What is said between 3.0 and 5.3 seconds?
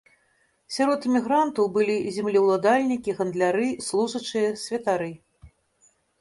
гандляры, служачыя, святары.